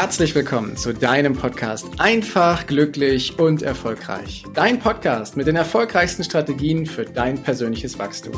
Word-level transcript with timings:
herzlich 0.00 0.34
willkommen 0.34 0.78
zu 0.78 0.94
deinem 0.94 1.34
Podcast 1.34 1.86
Einfach, 1.98 2.66
glücklich 2.66 3.38
und 3.38 3.60
erfolgreich. 3.60 4.44
Dein 4.54 4.78
Podcast 4.78 5.36
mit 5.36 5.46
den 5.46 5.56
erfolgreichsten 5.56 6.24
Strategien 6.24 6.86
für 6.86 7.04
dein 7.04 7.42
persönliches 7.42 7.98
Wachstum. 7.98 8.32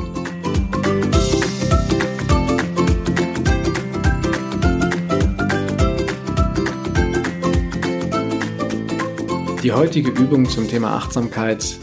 Die 9.63 9.71
heutige 9.71 10.09
Übung 10.09 10.49
zum 10.49 10.67
Thema 10.67 10.97
Achtsamkeit 10.97 11.79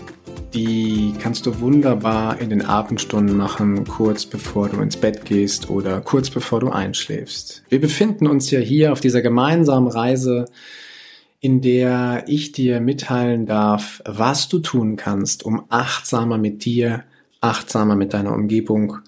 die 0.54 1.14
kannst 1.20 1.46
du 1.46 1.60
wunderbar 1.60 2.40
in 2.40 2.50
den 2.50 2.62
Abendstunden 2.62 3.36
machen, 3.36 3.84
kurz 3.86 4.27
bevor 4.27 4.68
du 4.68 4.80
ins 4.80 4.96
Bett 4.96 5.24
gehst 5.24 5.70
oder 5.70 6.00
kurz 6.00 6.30
bevor 6.30 6.60
du 6.60 6.70
einschläfst. 6.70 7.62
Wir 7.68 7.80
befinden 7.80 8.27
uns 8.27 8.50
ja 8.50 8.58
hier 8.58 8.92
auf 8.92 9.00
dieser 9.00 9.22
gemeinsamen 9.22 9.88
Reise, 9.88 10.46
in 11.41 11.60
der 11.60 12.24
ich 12.27 12.52
dir 12.52 12.80
mitteilen 12.80 13.46
darf, 13.46 14.02
was 14.05 14.48
du 14.48 14.58
tun 14.58 14.96
kannst, 14.96 15.44
um 15.44 15.64
achtsamer 15.68 16.36
mit 16.36 16.64
dir 16.64 17.05
achtsamer 17.40 17.96
mit 17.96 18.12
deiner 18.12 18.34
Umgebung 18.34 18.98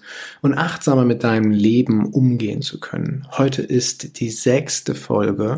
und 0.41 0.57
achtsamer 0.57 1.05
mit 1.05 1.23
deinem 1.23 1.51
Leben 1.51 2.07
umgehen 2.07 2.61
zu 2.61 2.79
können. 2.79 3.27
Heute 3.37 3.61
ist 3.61 4.19
die 4.19 4.31
sechste 4.31 4.95
Folge 4.95 5.55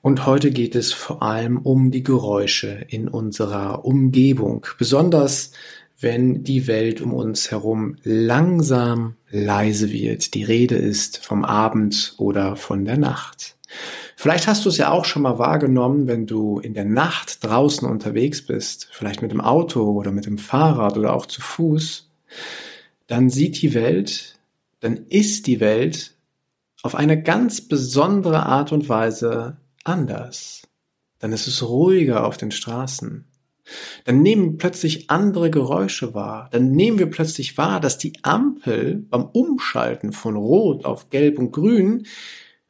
und 0.00 0.24
heute 0.24 0.50
geht 0.50 0.74
es 0.74 0.92
vor 0.92 1.22
allem 1.22 1.58
um 1.58 1.90
die 1.90 2.02
Geräusche 2.02 2.86
in 2.88 3.08
unserer 3.08 3.84
Umgebung, 3.84 4.66
besonders 4.78 5.52
wenn 6.00 6.42
die 6.42 6.66
Welt 6.66 7.00
um 7.00 7.12
uns 7.12 7.50
herum 7.50 7.96
langsam 8.02 9.16
leise 9.30 9.92
wird. 9.92 10.34
Die 10.34 10.44
Rede 10.44 10.76
ist 10.76 11.24
vom 11.24 11.44
Abend 11.44 12.14
oder 12.18 12.56
von 12.56 12.84
der 12.84 12.98
Nacht. 12.98 13.56
Vielleicht 14.14 14.46
hast 14.46 14.64
du 14.64 14.70
es 14.70 14.78
ja 14.78 14.90
auch 14.90 15.04
schon 15.04 15.22
mal 15.22 15.38
wahrgenommen, 15.38 16.06
wenn 16.06 16.26
du 16.26 16.58
in 16.58 16.72
der 16.72 16.84
Nacht 16.84 17.44
draußen 17.44 17.86
unterwegs 17.88 18.40
bist, 18.44 18.88
vielleicht 18.90 19.20
mit 19.20 19.32
dem 19.32 19.40
Auto 19.40 19.92
oder 19.92 20.12
mit 20.12 20.24
dem 20.24 20.38
Fahrrad 20.38 20.96
oder 20.96 21.14
auch 21.14 21.26
zu 21.26 21.42
Fuß 21.42 22.05
dann 23.06 23.30
sieht 23.30 23.62
die 23.62 23.74
Welt, 23.74 24.38
dann 24.80 25.06
ist 25.08 25.46
die 25.46 25.60
Welt 25.60 26.14
auf 26.82 26.94
eine 26.94 27.22
ganz 27.22 27.60
besondere 27.60 28.46
Art 28.46 28.72
und 28.72 28.88
Weise 28.88 29.56
anders. 29.84 30.62
Dann 31.18 31.32
ist 31.32 31.46
es 31.46 31.62
ruhiger 31.62 32.26
auf 32.26 32.36
den 32.36 32.50
Straßen. 32.50 33.24
Dann 34.04 34.22
nehmen 34.22 34.58
plötzlich 34.58 35.10
andere 35.10 35.50
Geräusche 35.50 36.14
wahr. 36.14 36.48
Dann 36.52 36.72
nehmen 36.72 36.98
wir 36.98 37.10
plötzlich 37.10 37.58
wahr, 37.58 37.80
dass 37.80 37.98
die 37.98 38.12
Ampel 38.22 38.96
beim 38.96 39.24
Umschalten 39.24 40.12
von 40.12 40.36
Rot 40.36 40.84
auf 40.84 41.10
Gelb 41.10 41.38
und 41.38 41.52
Grün 41.52 42.06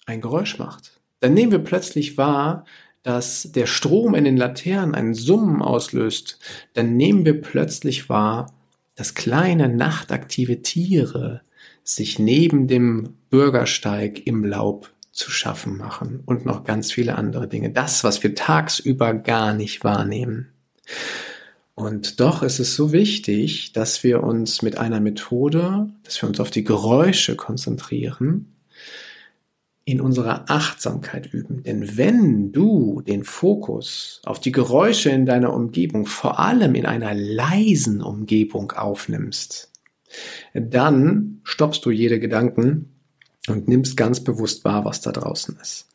ein 0.07 0.21
Geräusch 0.21 0.59
macht. 0.59 1.01
Dann 1.21 1.35
nehmen 1.35 1.53
wir 1.53 1.59
plötzlich 1.59 2.17
wahr, 2.17 2.65
dass 3.03 3.53
der 3.53 3.67
Strom 3.67 4.15
in 4.15 4.25
den 4.25 4.37
Laternen 4.37 4.95
einen 4.95 5.15
Summen 5.15 5.63
auslöst. 5.63 6.39
Dann 6.75 6.97
nehmen 6.97 7.25
wir 7.25 7.41
plötzlich 7.41 8.09
wahr, 8.09 8.53
dass 8.97 9.15
kleine 9.15 9.69
nachtaktive 9.69 10.63
Tiere 10.63 11.43
sich 11.85 12.19
neben 12.19 12.67
dem 12.67 13.15
Bürgersteig 13.31 14.27
im 14.27 14.45
Laub 14.45 14.93
zu 15.13 15.31
schaffen 15.31 15.77
machen 15.77 16.23
und 16.27 16.45
noch 16.45 16.65
ganz 16.65 16.93
viele 16.93 17.15
andere 17.15 17.49
Dinge. 17.49 17.71
Das, 17.71 18.05
was 18.05 18.23
wir 18.23 18.35
tagsüber 18.35 19.15
gar 19.15 19.55
nicht 19.55 19.85
wahrnehmen. 19.85 20.49
Und 21.75 22.21
doch 22.21 22.43
ist 22.43 22.59
es 22.59 22.75
so 22.75 22.93
wichtig, 22.93 23.73
dass 23.73 24.03
wir 24.03 24.23
uns 24.23 24.63
mit 24.63 24.79
einer 24.79 25.01
Methode, 25.01 25.91
dass 26.05 26.21
wir 26.21 26.29
uns 26.29 26.41
auf 26.41 26.51
die 26.51 26.65
Geräusche 26.65 27.37
konzentrieren, 27.37 28.56
in 29.87 30.01
unserer 30.01 30.51
Achtsamkeit 30.51 31.33
üben. 31.33 31.63
Denn 31.63 31.97
wenn 31.97 32.51
du 32.51 33.03
den 33.07 33.23
Fokus 33.23 34.21
auf 34.27 34.41
die 34.41 34.51
Geräusche 34.51 35.11
in 35.11 35.27
deiner 35.27 35.55
Umgebung, 35.55 36.07
vor 36.07 36.41
allem 36.41 36.75
in 36.75 36.87
einer 36.87 37.15
leisen 37.15 38.03
Umgebung 38.03 38.73
aufnimmst, 38.73 39.71
dann 40.55 41.41
stoppst 41.45 41.85
du 41.85 41.93
jede 41.93 42.19
Gedanken 42.19 42.97
und 43.47 43.69
nimmst 43.69 43.97
ganz 43.97 44.25
bewusst 44.25 44.65
wahr, 44.65 44.85
was 44.85 45.03
da 45.03 45.13
draußen 45.13 45.57
ist. 45.63 45.87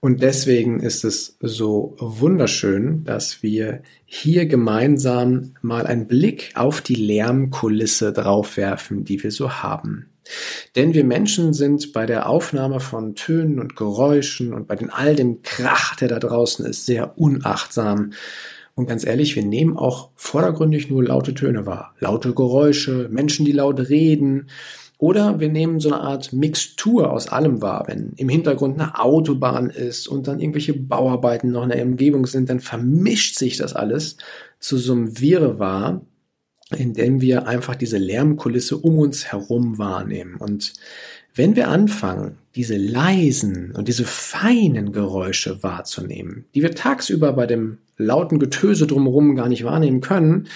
Und 0.00 0.22
deswegen 0.22 0.80
ist 0.80 1.04
es 1.04 1.38
so 1.40 1.96
wunderschön, 1.98 3.04
dass 3.04 3.42
wir 3.42 3.82
hier 4.04 4.44
gemeinsam 4.44 5.54
mal 5.62 5.86
einen 5.86 6.06
Blick 6.06 6.52
auf 6.54 6.82
die 6.82 6.96
Lärmkulisse 6.96 8.12
draufwerfen, 8.12 9.04
die 9.04 9.22
wir 9.22 9.30
so 9.30 9.62
haben. 9.62 10.09
Denn 10.76 10.94
wir 10.94 11.04
Menschen 11.04 11.52
sind 11.52 11.92
bei 11.92 12.06
der 12.06 12.28
Aufnahme 12.28 12.80
von 12.80 13.14
Tönen 13.14 13.58
und 13.58 13.76
Geräuschen 13.76 14.54
und 14.54 14.68
bei 14.68 14.76
den 14.76 14.90
all 14.90 15.14
dem 15.16 15.42
Krach, 15.42 15.96
der 15.96 16.08
da 16.08 16.18
draußen 16.18 16.64
ist, 16.64 16.86
sehr 16.86 17.18
unachtsam. 17.18 18.12
Und 18.74 18.86
ganz 18.86 19.04
ehrlich, 19.04 19.36
wir 19.36 19.44
nehmen 19.44 19.76
auch 19.76 20.10
vordergründig 20.14 20.90
nur 20.90 21.04
laute 21.04 21.34
Töne 21.34 21.66
wahr. 21.66 21.94
Laute 21.98 22.32
Geräusche, 22.32 23.08
Menschen, 23.10 23.44
die 23.44 23.52
laut 23.52 23.88
reden. 23.88 24.48
Oder 24.96 25.40
wir 25.40 25.48
nehmen 25.48 25.80
so 25.80 25.90
eine 25.90 26.02
Art 26.02 26.32
Mixtur 26.32 27.10
aus 27.10 27.28
allem 27.28 27.62
wahr. 27.62 27.84
Wenn 27.86 28.12
im 28.16 28.28
Hintergrund 28.28 28.78
eine 28.78 28.98
Autobahn 28.98 29.70
ist 29.70 30.08
und 30.08 30.28
dann 30.28 30.40
irgendwelche 30.40 30.74
Bauarbeiten 30.74 31.50
noch 31.50 31.62
in 31.62 31.70
der 31.70 31.82
Umgebung 31.82 32.26
sind, 32.26 32.50
dann 32.50 32.60
vermischt 32.60 33.36
sich 33.36 33.56
das 33.56 33.74
alles 33.74 34.18
zu 34.58 34.76
so 34.76 34.92
einem 34.92 35.18
Wirrwarr, 35.18 36.02
indem 36.76 37.20
wir 37.20 37.46
einfach 37.46 37.74
diese 37.74 37.98
Lärmkulisse 37.98 38.76
um 38.76 38.98
uns 38.98 39.26
herum 39.26 39.78
wahrnehmen. 39.78 40.36
Und 40.36 40.72
wenn 41.34 41.56
wir 41.56 41.68
anfangen, 41.68 42.38
diese 42.54 42.76
leisen 42.76 43.72
und 43.72 43.88
diese 43.88 44.04
feinen 44.04 44.92
Geräusche 44.92 45.62
wahrzunehmen, 45.62 46.46
die 46.54 46.62
wir 46.62 46.74
tagsüber 46.74 47.32
bei 47.32 47.46
dem 47.46 47.78
lauten 47.96 48.38
Getöse 48.38 48.86
drumherum 48.86 49.36
gar 49.36 49.48
nicht 49.48 49.64
wahrnehmen 49.64 50.00
können, 50.00 50.48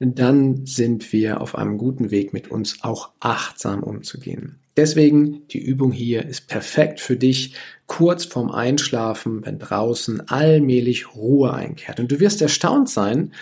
dann 0.00 0.64
sind 0.66 1.12
wir 1.12 1.40
auf 1.40 1.56
einem 1.56 1.78
guten 1.78 2.10
Weg, 2.10 2.32
mit 2.32 2.50
uns 2.50 2.78
auch 2.82 3.10
achtsam 3.20 3.82
umzugehen. 3.82 4.58
Deswegen, 4.76 5.46
die 5.48 5.58
Übung 5.58 5.92
hier 5.92 6.24
ist 6.24 6.48
perfekt 6.48 7.00
für 7.00 7.16
dich 7.16 7.54
kurz 7.86 8.24
vorm 8.24 8.50
Einschlafen, 8.50 9.44
wenn 9.44 9.58
draußen 9.58 10.28
allmählich 10.28 11.14
Ruhe 11.14 11.52
einkehrt. 11.52 12.00
Und 12.00 12.10
du 12.10 12.20
wirst 12.20 12.40
erstaunt 12.40 12.88
sein, 12.88 13.32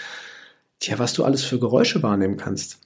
tja, 0.80 0.98
was 0.98 1.12
du 1.12 1.24
alles 1.24 1.44
für 1.44 1.58
Geräusche 1.58 2.02
wahrnehmen 2.02 2.36
kannst. 2.36 2.80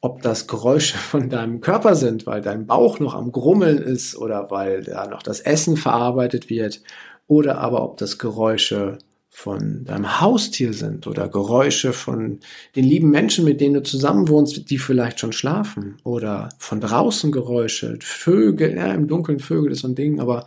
Ob 0.00 0.22
das 0.22 0.46
Geräusche 0.46 0.98
von 0.98 1.30
deinem 1.30 1.60
Körper 1.60 1.94
sind, 1.94 2.26
weil 2.26 2.40
dein 2.42 2.66
Bauch 2.66 2.98
noch 2.98 3.14
am 3.14 3.32
Grummeln 3.32 3.78
ist 3.78 4.16
oder 4.16 4.50
weil 4.50 4.82
da 4.82 5.06
noch 5.06 5.22
das 5.22 5.40
Essen 5.40 5.76
verarbeitet 5.76 6.50
wird, 6.50 6.82
oder 7.26 7.58
aber 7.58 7.84
ob 7.84 7.96
das 7.96 8.18
Geräusche 8.18 8.98
von 9.32 9.84
deinem 9.84 10.20
Haustier 10.20 10.74
sind 10.74 11.06
oder 11.06 11.28
Geräusche 11.28 11.92
von 11.92 12.40
den 12.74 12.84
lieben 12.84 13.10
Menschen, 13.10 13.44
mit 13.44 13.60
denen 13.60 13.74
du 13.74 13.82
zusammenwohnst, 13.84 14.68
die 14.68 14.78
vielleicht 14.78 15.20
schon 15.20 15.32
schlafen 15.32 15.98
oder 16.02 16.48
von 16.58 16.80
draußen 16.80 17.30
Geräusche, 17.30 17.96
Vögel, 18.02 18.74
ja, 18.76 18.92
im 18.92 19.06
Dunkeln 19.06 19.38
Vögel 19.38 19.70
ist 19.70 19.82
so 19.82 19.88
ein 19.88 19.94
Ding, 19.94 20.18
aber 20.18 20.44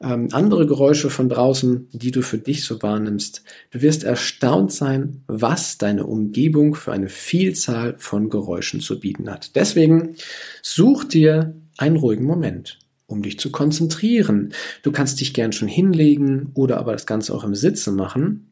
ähm, 0.00 0.28
andere 0.32 0.66
Geräusche 0.66 1.10
von 1.10 1.28
draußen, 1.28 1.88
die 1.92 2.10
du 2.10 2.22
für 2.22 2.38
dich 2.38 2.64
so 2.64 2.80
wahrnimmst. 2.82 3.42
Du 3.70 3.82
wirst 3.82 4.04
erstaunt 4.04 4.72
sein, 4.72 5.22
was 5.26 5.78
deine 5.78 6.06
Umgebung 6.06 6.74
für 6.74 6.92
eine 6.92 7.08
Vielzahl 7.08 7.96
von 7.98 8.30
Geräuschen 8.30 8.80
zu 8.80 9.00
bieten 9.00 9.30
hat. 9.30 9.56
Deswegen 9.56 10.14
such 10.62 11.04
dir 11.04 11.54
einen 11.76 11.96
ruhigen 11.96 12.24
Moment 12.24 12.78
um 13.08 13.22
dich 13.22 13.38
zu 13.40 13.50
konzentrieren. 13.50 14.52
Du 14.82 14.92
kannst 14.92 15.20
dich 15.20 15.32
gern 15.32 15.52
schon 15.52 15.66
hinlegen 15.66 16.50
oder 16.54 16.76
aber 16.76 16.92
das 16.92 17.06
Ganze 17.06 17.34
auch 17.34 17.42
im 17.42 17.54
Sitzen 17.54 17.96
machen. 17.96 18.50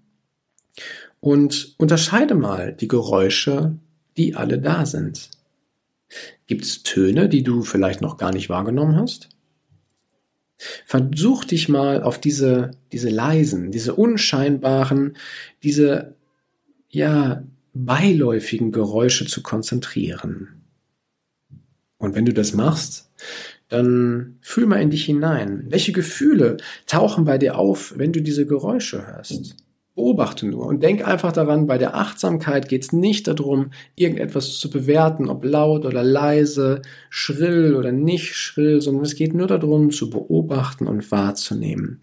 Und 1.20 1.74
unterscheide 1.78 2.34
mal 2.34 2.72
die 2.72 2.88
Geräusche, 2.88 3.76
die 4.16 4.34
alle 4.34 4.58
da 4.58 4.86
sind. 4.86 5.30
Gibt 6.46 6.64
es 6.64 6.82
Töne, 6.82 7.28
die 7.28 7.42
du 7.42 7.62
vielleicht 7.62 8.00
noch 8.00 8.16
gar 8.16 8.32
nicht 8.32 8.48
wahrgenommen 8.48 8.96
hast? 8.96 9.28
Versuch 10.58 11.44
dich 11.44 11.68
mal 11.68 12.02
auf 12.02 12.18
diese, 12.18 12.70
diese 12.92 13.10
leisen, 13.10 13.70
diese 13.70 13.94
unscheinbaren, 13.94 15.16
diese, 15.62 16.14
ja, 16.88 17.44
beiläufigen 17.74 18.72
Geräusche 18.72 19.26
zu 19.26 19.42
konzentrieren. 19.42 20.62
Und 21.98 22.14
wenn 22.14 22.24
du 22.24 22.32
das 22.32 22.54
machst, 22.54 23.10
dann 23.68 24.38
fühl 24.40 24.66
mal 24.66 24.80
in 24.80 24.90
dich 24.90 25.04
hinein. 25.04 25.66
Welche 25.68 25.92
Gefühle 25.92 26.56
tauchen 26.86 27.24
bei 27.24 27.38
dir 27.38 27.58
auf, 27.58 27.94
wenn 27.96 28.12
du 28.12 28.22
diese 28.22 28.46
Geräusche 28.46 29.06
hörst? 29.06 29.56
Beobachte 29.96 30.46
nur 30.46 30.66
und 30.66 30.82
denk 30.82 31.08
einfach 31.08 31.32
daran, 31.32 31.66
bei 31.66 31.78
der 31.78 31.96
Achtsamkeit 31.96 32.68
geht 32.68 32.84
es 32.84 32.92
nicht 32.92 33.26
darum, 33.26 33.70
irgendetwas 33.94 34.58
zu 34.58 34.68
bewerten, 34.68 35.30
ob 35.30 35.42
laut 35.42 35.86
oder 35.86 36.04
leise, 36.04 36.82
schrill 37.08 37.74
oder 37.74 37.92
nicht 37.92 38.34
schrill, 38.34 38.82
sondern 38.82 39.04
es 39.04 39.16
geht 39.16 39.32
nur 39.32 39.46
darum, 39.46 39.90
zu 39.90 40.10
beobachten 40.10 40.86
und 40.86 41.10
wahrzunehmen. 41.10 42.02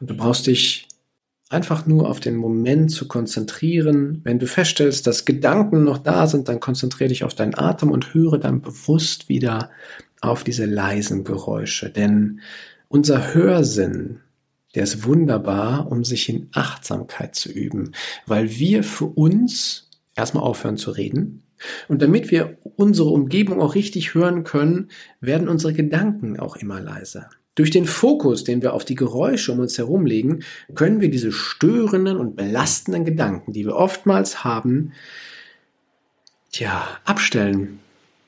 Und 0.00 0.08
du 0.08 0.16
brauchst 0.16 0.46
dich 0.46 0.88
einfach 1.50 1.86
nur 1.86 2.08
auf 2.08 2.20
den 2.20 2.36
Moment 2.36 2.90
zu 2.90 3.06
konzentrieren. 3.06 4.22
Wenn 4.24 4.38
du 4.38 4.46
feststellst, 4.46 5.06
dass 5.06 5.26
Gedanken 5.26 5.84
noch 5.84 5.98
da 5.98 6.26
sind, 6.26 6.48
dann 6.48 6.58
konzentriere 6.58 7.08
dich 7.08 7.22
auf 7.22 7.34
deinen 7.34 7.54
Atem 7.54 7.90
und 7.90 8.14
höre 8.14 8.38
dann 8.38 8.62
bewusst 8.62 9.28
wieder 9.28 9.70
auf 10.22 10.42
diese 10.42 10.64
leisen 10.64 11.22
Geräusche. 11.22 11.90
Denn 11.90 12.40
unser 12.88 13.34
Hörsinn 13.34 14.20
der 14.74 14.84
ist 14.84 15.04
wunderbar, 15.04 15.90
um 15.90 16.04
sich 16.04 16.28
in 16.28 16.48
Achtsamkeit 16.52 17.34
zu 17.34 17.50
üben, 17.50 17.92
weil 18.26 18.50
wir 18.58 18.84
für 18.84 19.06
uns 19.06 19.90
erstmal 20.14 20.44
aufhören 20.44 20.76
zu 20.76 20.90
reden. 20.90 21.42
Und 21.88 22.02
damit 22.02 22.30
wir 22.30 22.58
unsere 22.76 23.10
Umgebung 23.10 23.60
auch 23.60 23.74
richtig 23.74 24.14
hören 24.14 24.44
können, 24.44 24.88
werden 25.20 25.48
unsere 25.48 25.72
Gedanken 25.72 26.40
auch 26.40 26.56
immer 26.56 26.80
leiser. 26.80 27.30
Durch 27.54 27.70
den 27.70 27.84
Fokus, 27.84 28.44
den 28.44 28.62
wir 28.62 28.72
auf 28.72 28.84
die 28.84 28.94
Geräusche 28.94 29.52
um 29.52 29.60
uns 29.60 29.76
herum 29.76 30.06
legen, 30.06 30.42
können 30.74 31.00
wir 31.00 31.10
diese 31.10 31.32
störenden 31.32 32.16
und 32.16 32.34
belastenden 32.34 33.04
Gedanken, 33.04 33.52
die 33.52 33.66
wir 33.66 33.76
oftmals 33.76 34.42
haben, 34.42 34.92
tja, 36.50 36.88
abstellen. 37.04 37.78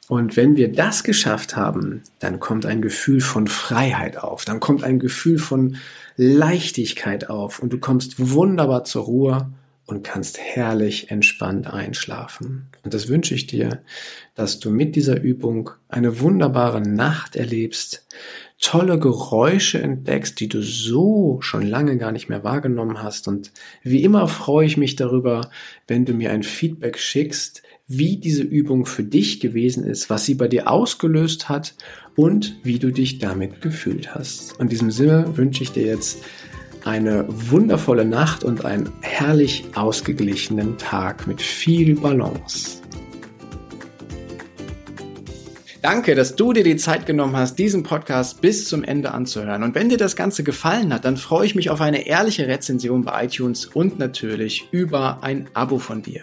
Und 0.08 0.36
wenn 0.36 0.56
wir 0.56 0.70
das 0.70 1.02
geschafft 1.02 1.56
haben, 1.56 2.02
dann 2.18 2.38
kommt 2.40 2.66
ein 2.66 2.82
Gefühl 2.82 3.20
von 3.20 3.46
Freiheit 3.46 4.18
auf, 4.18 4.44
dann 4.44 4.60
kommt 4.60 4.84
ein 4.84 4.98
Gefühl 4.98 5.38
von 5.38 5.76
Leichtigkeit 6.16 7.30
auf. 7.30 7.58
Und 7.58 7.72
du 7.72 7.78
kommst 7.78 8.14
wunderbar 8.18 8.84
zur 8.84 9.04
Ruhe 9.04 9.50
und 9.86 10.02
kannst 10.02 10.38
herrlich 10.38 11.10
entspannt 11.10 11.66
einschlafen. 11.66 12.68
Und 12.82 12.94
das 12.94 13.08
wünsche 13.08 13.34
ich 13.34 13.46
dir, 13.46 13.82
dass 14.34 14.58
du 14.58 14.70
mit 14.70 14.96
dieser 14.96 15.20
Übung 15.20 15.70
eine 15.88 16.20
wunderbare 16.20 16.80
Nacht 16.80 17.36
erlebst, 17.36 18.06
tolle 18.60 18.98
Geräusche 18.98 19.82
entdeckst, 19.82 20.40
die 20.40 20.48
du 20.48 20.62
so 20.62 21.38
schon 21.40 21.62
lange 21.62 21.98
gar 21.98 22.12
nicht 22.12 22.28
mehr 22.28 22.44
wahrgenommen 22.44 23.02
hast. 23.02 23.28
Und 23.28 23.52
wie 23.82 24.02
immer 24.02 24.26
freue 24.26 24.66
ich 24.66 24.76
mich 24.76 24.96
darüber, 24.96 25.50
wenn 25.86 26.06
du 26.06 26.14
mir 26.14 26.30
ein 26.30 26.42
Feedback 26.42 26.98
schickst, 26.98 27.62
wie 27.86 28.16
diese 28.16 28.42
Übung 28.42 28.86
für 28.86 29.04
dich 29.04 29.40
gewesen 29.40 29.84
ist, 29.84 30.08
was 30.08 30.24
sie 30.24 30.34
bei 30.34 30.48
dir 30.48 30.70
ausgelöst 30.70 31.50
hat 31.50 31.74
und 32.16 32.56
wie 32.62 32.78
du 32.78 32.90
dich 32.90 33.18
damit 33.18 33.60
gefühlt 33.60 34.14
hast. 34.14 34.58
In 34.58 34.68
diesem 34.68 34.90
Sinne 34.90 35.36
wünsche 35.36 35.62
ich 35.62 35.72
dir 35.72 35.84
jetzt 35.84 36.22
eine 36.84 37.24
wundervolle 37.28 38.04
Nacht 38.04 38.44
und 38.44 38.64
einen 38.64 38.90
herrlich 39.00 39.64
ausgeglichenen 39.74 40.78
Tag 40.78 41.26
mit 41.26 41.40
viel 41.40 41.94
Balance. 41.96 42.82
Danke, 45.84 46.14
dass 46.14 46.34
du 46.34 46.54
dir 46.54 46.64
die 46.64 46.76
Zeit 46.76 47.04
genommen 47.04 47.36
hast, 47.36 47.58
diesen 47.58 47.82
Podcast 47.82 48.40
bis 48.40 48.66
zum 48.68 48.84
Ende 48.84 49.12
anzuhören. 49.12 49.62
Und 49.62 49.74
wenn 49.74 49.90
dir 49.90 49.98
das 49.98 50.16
Ganze 50.16 50.42
gefallen 50.42 50.94
hat, 50.94 51.04
dann 51.04 51.18
freue 51.18 51.44
ich 51.44 51.54
mich 51.54 51.68
auf 51.68 51.82
eine 51.82 52.06
ehrliche 52.06 52.48
Rezension 52.48 53.04
bei 53.04 53.26
iTunes 53.26 53.66
und 53.66 53.98
natürlich 53.98 54.66
über 54.70 55.22
ein 55.22 55.48
Abo 55.52 55.78
von 55.78 56.00
dir. 56.00 56.22